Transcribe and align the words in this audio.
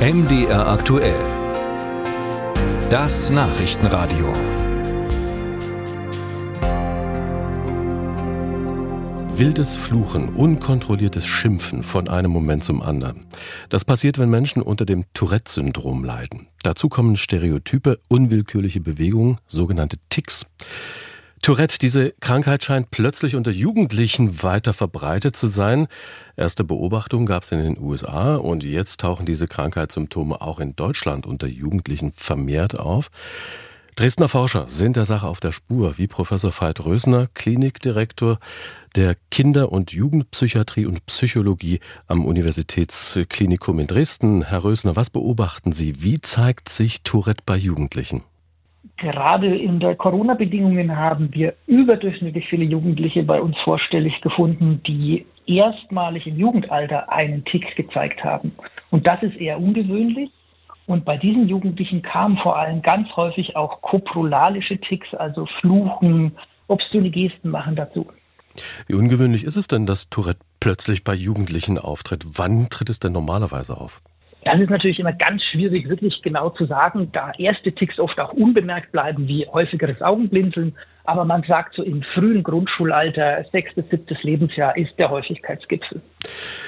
MDR 0.00 0.66
aktuell. 0.66 1.20
Das 2.88 3.28
Nachrichtenradio. 3.28 4.32
Wildes 9.36 9.76
Fluchen, 9.76 10.30
unkontrolliertes 10.30 11.26
Schimpfen 11.26 11.82
von 11.82 12.08
einem 12.08 12.30
Moment 12.30 12.64
zum 12.64 12.80
anderen. 12.80 13.26
Das 13.68 13.84
passiert, 13.84 14.16
wenn 14.18 14.30
Menschen 14.30 14.62
unter 14.62 14.86
dem 14.86 15.04
Tourette-Syndrom 15.12 16.02
leiden. 16.02 16.48
Dazu 16.62 16.88
kommen 16.88 17.18
Stereotype, 17.18 17.98
unwillkürliche 18.08 18.80
Bewegungen, 18.80 19.36
sogenannte 19.48 19.98
Ticks. 20.08 20.46
Tourette, 21.42 21.78
diese 21.78 22.12
Krankheit 22.20 22.64
scheint 22.64 22.90
plötzlich 22.90 23.34
unter 23.34 23.50
Jugendlichen 23.50 24.42
weiter 24.42 24.74
verbreitet 24.74 25.36
zu 25.36 25.46
sein. 25.46 25.88
Erste 26.36 26.64
Beobachtungen 26.64 27.24
gab 27.24 27.44
es 27.44 27.52
in 27.52 27.62
den 27.62 27.78
USA 27.78 28.36
und 28.36 28.62
jetzt 28.62 29.00
tauchen 29.00 29.24
diese 29.24 29.46
Krankheitssymptome 29.46 30.42
auch 30.42 30.60
in 30.60 30.76
Deutschland 30.76 31.24
unter 31.24 31.46
Jugendlichen 31.46 32.12
vermehrt 32.12 32.78
auf. 32.78 33.10
Dresdner 33.96 34.28
Forscher 34.28 34.66
sind 34.68 34.96
der 34.96 35.06
Sache 35.06 35.26
auf 35.26 35.40
der 35.40 35.52
Spur, 35.52 35.96
wie 35.96 36.06
Professor 36.06 36.52
Veit 36.52 36.84
Rösner, 36.84 37.28
Klinikdirektor 37.32 38.38
der 38.94 39.16
Kinder- 39.30 39.72
und 39.72 39.92
Jugendpsychiatrie 39.92 40.84
und 40.84 41.06
Psychologie 41.06 41.80
am 42.06 42.26
Universitätsklinikum 42.26 43.78
in 43.78 43.86
Dresden. 43.86 44.42
Herr 44.42 44.64
Rösner, 44.64 44.94
was 44.94 45.08
beobachten 45.08 45.72
Sie? 45.72 46.02
Wie 46.02 46.20
zeigt 46.20 46.68
sich 46.68 47.02
Tourette 47.02 47.42
bei 47.46 47.56
Jugendlichen? 47.56 48.24
Gerade 49.00 49.56
in 49.56 49.80
der 49.80 49.96
Corona-Bedingungen 49.96 50.94
haben 50.94 51.32
wir 51.32 51.54
überdurchschnittlich 51.66 52.46
viele 52.50 52.64
Jugendliche 52.64 53.22
bei 53.22 53.40
uns 53.40 53.56
vorstellig 53.64 54.20
gefunden, 54.20 54.82
die 54.86 55.24
erstmalig 55.46 56.26
im 56.26 56.36
Jugendalter 56.36 57.10
einen 57.10 57.42
Tick 57.46 57.74
gezeigt 57.76 58.22
haben. 58.22 58.52
Und 58.90 59.06
das 59.06 59.22
ist 59.22 59.36
eher 59.36 59.58
ungewöhnlich. 59.58 60.30
Und 60.86 61.06
bei 61.06 61.16
diesen 61.16 61.48
Jugendlichen 61.48 62.02
kamen 62.02 62.36
vor 62.36 62.58
allem 62.58 62.82
ganz 62.82 63.08
häufig 63.16 63.56
auch 63.56 63.80
koprolalische 63.80 64.76
Ticks, 64.76 65.14
also 65.14 65.46
Fluchen, 65.60 66.32
obszöne 66.66 67.08
Gesten 67.08 67.48
machen 67.48 67.76
dazu. 67.76 68.06
Wie 68.86 68.94
ungewöhnlich 68.96 69.44
ist 69.44 69.56
es 69.56 69.66
denn, 69.66 69.86
dass 69.86 70.10
Tourette 70.10 70.40
plötzlich 70.58 71.04
bei 71.04 71.14
Jugendlichen 71.14 71.78
auftritt? 71.78 72.24
Wann 72.36 72.68
tritt 72.68 72.90
es 72.90 73.00
denn 73.00 73.12
normalerweise 73.12 73.80
auf? 73.80 74.02
Das 74.44 74.58
ist 74.58 74.70
natürlich 74.70 74.98
immer 74.98 75.12
ganz 75.12 75.42
schwierig, 75.52 75.88
wirklich 75.88 76.22
genau 76.22 76.50
zu 76.50 76.64
sagen, 76.64 77.10
da 77.12 77.32
erste 77.36 77.72
Ticks 77.72 77.98
oft 77.98 78.18
auch 78.18 78.32
unbemerkt 78.32 78.90
bleiben, 78.92 79.28
wie 79.28 79.46
häufigeres 79.46 80.00
Augenblinzeln. 80.00 80.74
Aber 81.04 81.24
man 81.24 81.42
sagt 81.42 81.74
so 81.74 81.82
im 81.82 82.02
frühen 82.14 82.42
Grundschulalter, 82.42 83.44
sechstes, 83.52 83.84
siebtes 83.90 84.22
Lebensjahr 84.22 84.76
ist 84.76 84.98
der 84.98 85.10
Häufigkeitsgipfel. 85.10 86.00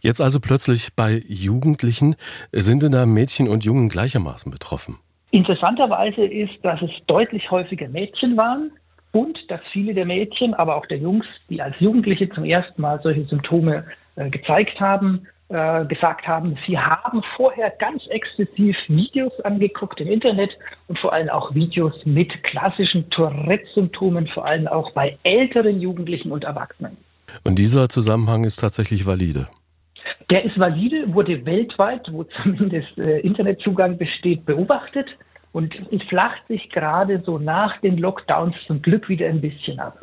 Jetzt 0.00 0.20
also 0.20 0.40
plötzlich 0.40 0.94
bei 0.94 1.22
Jugendlichen. 1.26 2.16
Sind 2.52 2.82
denn 2.82 2.92
da 2.92 3.06
Mädchen 3.06 3.48
und 3.48 3.64
Jungen 3.64 3.88
gleichermaßen 3.88 4.50
betroffen? 4.50 4.98
Interessanterweise 5.30 6.24
ist, 6.24 6.54
dass 6.62 6.80
es 6.82 6.90
deutlich 7.06 7.50
häufiger 7.50 7.88
Mädchen 7.88 8.36
waren 8.36 8.70
und 9.12 9.38
dass 9.48 9.60
viele 9.72 9.94
der 9.94 10.06
Mädchen, 10.06 10.54
aber 10.54 10.76
auch 10.76 10.86
der 10.86 10.98
Jungs, 10.98 11.26
die 11.48 11.62
als 11.62 11.74
Jugendliche 11.78 12.28
zum 12.30 12.44
ersten 12.44 12.82
Mal 12.82 13.00
solche 13.02 13.24
Symptome 13.24 13.84
äh, 14.16 14.30
gezeigt 14.30 14.78
haben, 14.80 15.26
äh, 15.48 15.84
gesagt 15.84 16.26
haben, 16.26 16.56
sie 16.66 16.78
haben 16.78 17.22
vorher 17.36 17.70
ganz 17.78 18.06
exzessiv 18.08 18.76
Videos 18.88 19.32
angeguckt 19.40 20.00
im 20.00 20.08
Internet 20.08 20.50
und 20.88 20.98
vor 20.98 21.12
allem 21.12 21.28
auch 21.28 21.54
Videos 21.54 21.94
mit 22.04 22.30
klassischen 22.44 23.10
Tourette-Symptomen, 23.10 24.26
vor 24.28 24.46
allem 24.46 24.66
auch 24.66 24.92
bei 24.92 25.18
älteren 25.22 25.80
Jugendlichen 25.80 26.32
und 26.32 26.44
Erwachsenen. 26.44 26.96
Und 27.44 27.58
dieser 27.58 27.88
Zusammenhang 27.88 28.44
ist 28.44 28.56
tatsächlich 28.56 29.06
valide. 29.06 29.48
Der 30.30 30.44
ist 30.44 30.58
valide, 30.58 31.12
wurde 31.12 31.44
weltweit, 31.44 32.08
wo 32.10 32.24
zumindest 32.42 32.96
äh, 32.98 33.20
Internetzugang 33.20 33.98
besteht, 33.98 34.46
beobachtet 34.46 35.08
und 35.54 35.72
flacht 36.08 36.46
sich 36.48 36.68
gerade 36.70 37.22
so 37.24 37.38
nach 37.38 37.80
den 37.80 37.96
Lockdowns 37.96 38.56
zum 38.66 38.82
Glück 38.82 39.08
wieder 39.08 39.28
ein 39.28 39.40
bisschen 39.40 39.78
ab. 39.78 39.98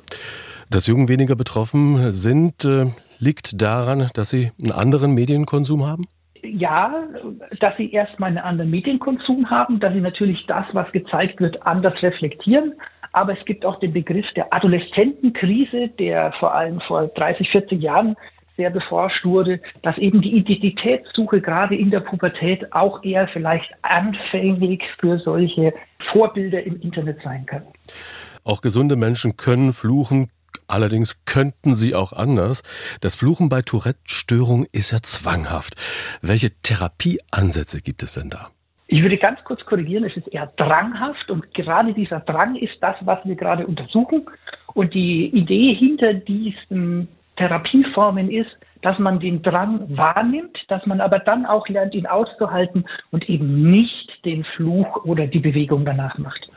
Dass 0.69 0.87
Jungen 0.87 1.09
weniger 1.09 1.35
betroffen 1.35 2.11
sind, 2.13 2.63
äh, 2.63 2.85
liegt 3.19 3.61
daran, 3.61 4.09
dass 4.13 4.29
sie 4.29 4.51
einen 4.61 4.71
anderen 4.71 5.13
Medienkonsum 5.13 5.85
haben? 5.85 6.07
Ja, 6.41 7.03
dass 7.59 7.75
sie 7.75 7.91
erstmal 7.91 8.29
einen 8.29 8.37
anderen 8.37 8.71
Medienkonsum 8.71 9.49
haben, 9.49 9.81
dass 9.81 9.93
sie 9.93 9.99
natürlich 9.99 10.43
das, 10.47 10.65
was 10.71 10.89
gezeigt 10.93 11.41
wird, 11.41 11.61
anders 11.67 12.01
reflektieren. 12.01 12.73
Aber 13.11 13.37
es 13.37 13.45
gibt 13.45 13.65
auch 13.65 13.77
den 13.79 13.91
Begriff 13.91 14.25
der 14.37 14.53
Adoleszentenkrise, 14.53 15.89
der 15.99 16.31
vor 16.39 16.55
allem 16.55 16.79
vor 16.87 17.07
30, 17.07 17.49
40 17.51 17.81
Jahren 17.81 18.15
sehr 18.61 18.69
beforscht 18.69 19.25
wurde, 19.25 19.59
dass 19.81 19.97
eben 19.97 20.21
die 20.21 20.35
Identitätssuche 20.35 21.41
gerade 21.41 21.75
in 21.75 21.89
der 21.89 22.01
Pubertät 22.01 22.71
auch 22.73 23.03
eher 23.03 23.27
vielleicht 23.27 23.71
anfänglich 23.81 24.83
für 24.99 25.17
solche 25.17 25.73
Vorbilder 26.11 26.61
im 26.63 26.79
Internet 26.79 27.17
sein 27.23 27.47
kann. 27.47 27.63
Auch 28.43 28.61
gesunde 28.61 28.95
Menschen 28.95 29.35
können 29.35 29.73
fluchen, 29.73 30.29
Allerdings 30.67 31.23
könnten 31.25 31.75
sie 31.75 31.95
auch 31.95 32.11
anders. 32.13 32.63
Das 32.99 33.15
Fluchen 33.15 33.47
bei 33.47 33.61
Tourette-Störung 33.61 34.65
ist 34.73 34.91
ja 34.91 34.99
zwanghaft. 35.01 35.75
Welche 36.21 36.49
Therapieansätze 36.61 37.81
gibt 37.81 38.03
es 38.03 38.13
denn 38.13 38.29
da? 38.29 38.49
Ich 38.87 39.01
würde 39.01 39.17
ganz 39.17 39.41
kurz 39.45 39.65
korrigieren, 39.65 40.03
es 40.03 40.15
ist 40.17 40.27
eher 40.27 40.47
dranghaft 40.57 41.29
und 41.29 41.53
gerade 41.53 41.93
dieser 41.93 42.19
Drang 42.19 42.55
ist 42.57 42.75
das, 42.81 42.95
was 43.01 43.19
wir 43.23 43.35
gerade 43.35 43.65
untersuchen. 43.65 44.25
Und 44.73 44.93
die 44.93 45.27
Idee 45.27 45.73
hinter 45.73 46.13
diesen 46.13 47.07
Therapieformen 47.41 48.29
ist, 48.29 48.51
dass 48.83 48.99
man 48.99 49.19
den 49.19 49.41
Drang 49.41 49.85
wahrnimmt, 49.97 50.57
dass 50.67 50.85
man 50.85 51.01
aber 51.01 51.17
dann 51.17 51.47
auch 51.47 51.67
lernt, 51.67 51.95
ihn 51.95 52.05
auszuhalten 52.05 52.85
und 53.09 53.27
eben 53.29 53.71
nicht 53.71 54.09
den 54.25 54.43
Fluch 54.55 55.05
oder 55.05 55.25
die 55.25 55.39
Bewegung 55.39 55.83
danach 55.83 56.19
macht. 56.19 56.49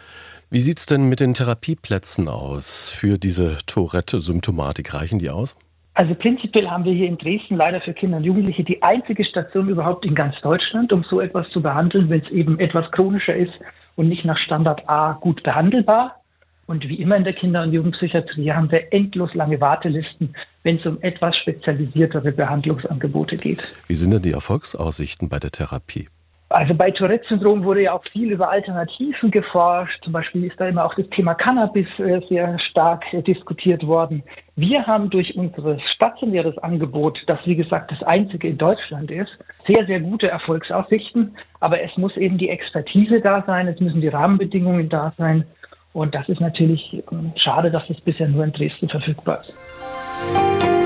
Wie 0.50 0.60
sieht 0.60 0.78
es 0.78 0.84
denn 0.84 1.08
mit 1.08 1.20
den 1.20 1.32
Therapieplätzen 1.32 2.28
aus 2.28 2.90
für 2.90 3.16
diese 3.16 3.56
Tourette-Symptomatik? 3.66 4.92
Reichen 4.92 5.18
die 5.18 5.30
aus? 5.30 5.56
Also 5.94 6.14
prinzipiell 6.14 6.68
haben 6.68 6.84
wir 6.84 6.92
hier 6.92 7.08
in 7.08 7.16
Dresden 7.16 7.56
leider 7.56 7.80
für 7.80 7.94
Kinder 7.94 8.18
und 8.18 8.24
Jugendliche 8.24 8.62
die 8.62 8.82
einzige 8.82 9.24
Station 9.24 9.68
überhaupt 9.70 10.04
in 10.04 10.14
ganz 10.14 10.34
Deutschland, 10.42 10.92
um 10.92 11.02
so 11.08 11.20
etwas 11.20 11.48
zu 11.50 11.62
behandeln, 11.62 12.10
wenn 12.10 12.20
es 12.20 12.30
eben 12.30 12.60
etwas 12.60 12.90
chronischer 12.90 13.34
ist 13.34 13.54
und 13.96 14.10
nicht 14.10 14.26
nach 14.26 14.38
Standard 14.38 14.86
A 14.86 15.12
gut 15.14 15.42
behandelbar. 15.44 16.20
Und 16.66 16.88
wie 16.88 17.00
immer 17.00 17.16
in 17.16 17.24
der 17.24 17.34
Kinder- 17.34 17.62
und 17.62 17.72
Jugendpsychiatrie 17.72 18.52
haben 18.52 18.70
wir 18.70 18.92
endlos 18.92 19.34
lange 19.34 19.60
Wartelisten, 19.60 20.34
wenn 20.62 20.76
es 20.76 20.86
um 20.86 21.00
etwas 21.02 21.36
spezialisiertere 21.36 22.32
Behandlungsangebote 22.32 23.36
geht. 23.36 23.62
Wie 23.86 23.94
sind 23.94 24.12
denn 24.12 24.22
die 24.22 24.32
Erfolgsaussichten 24.32 25.28
bei 25.28 25.38
der 25.38 25.50
Therapie? 25.50 26.08
Also 26.50 26.72
bei 26.72 26.92
Tourette-Syndrom 26.92 27.64
wurde 27.64 27.82
ja 27.82 27.94
auch 27.94 28.04
viel 28.12 28.30
über 28.30 28.48
Alternativen 28.48 29.32
geforscht. 29.32 30.04
Zum 30.04 30.12
Beispiel 30.12 30.44
ist 30.44 30.60
da 30.60 30.68
immer 30.68 30.84
auch 30.84 30.94
das 30.94 31.08
Thema 31.08 31.34
Cannabis 31.34 31.88
äh, 31.98 32.20
sehr 32.28 32.58
stark 32.70 33.02
äh, 33.12 33.22
diskutiert 33.22 33.84
worden. 33.84 34.22
Wir 34.54 34.86
haben 34.86 35.10
durch 35.10 35.34
unser 35.36 35.80
stationäres 35.94 36.56
Angebot, 36.58 37.18
das 37.26 37.40
wie 37.44 37.56
gesagt 37.56 37.90
das 37.90 38.02
einzige 38.04 38.46
in 38.46 38.58
Deutschland 38.58 39.10
ist, 39.10 39.32
sehr, 39.66 39.84
sehr 39.86 39.98
gute 39.98 40.28
Erfolgsaussichten. 40.28 41.34
Aber 41.58 41.80
es 41.82 41.96
muss 41.96 42.16
eben 42.16 42.38
die 42.38 42.50
Expertise 42.50 43.20
da 43.20 43.42
sein, 43.46 43.66
es 43.66 43.80
müssen 43.80 44.00
die 44.00 44.08
Rahmenbedingungen 44.08 44.88
da 44.88 45.12
sein. 45.18 45.44
Und 45.94 46.12
das 46.12 46.28
ist 46.28 46.40
natürlich 46.40 46.92
äh, 46.92 47.02
schade, 47.36 47.70
dass 47.70 47.88
es 47.88 48.00
bisher 48.00 48.28
nur 48.28 48.44
in 48.44 48.52
Dresden 48.52 48.88
verfügbar 48.88 49.40
ist. 49.40 50.83